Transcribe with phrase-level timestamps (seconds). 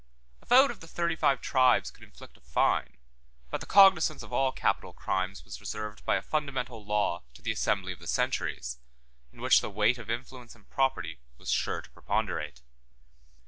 [0.41, 2.97] A vote of the thirty five tribes could inflict a fine;
[3.51, 7.51] but the cognizance of all capital crimes was reserved by a fundamental law to the
[7.51, 8.79] assembly of the centuries,
[9.31, 12.63] in which the weight of influence and property was sure to preponderate.